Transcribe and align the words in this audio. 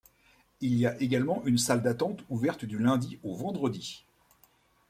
Il 0.61 0.73
y 0.79 0.87
a 0.87 0.99
également 0.99 1.43
une 1.45 1.59
salle 1.59 1.83
d'attente 1.83 2.23
ouverte 2.29 2.65
du 2.65 2.79
lundi 2.79 3.19
au 3.21 3.35
vendredi. 3.35 4.03